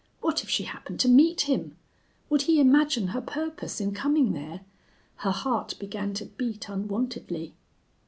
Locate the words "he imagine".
2.41-3.09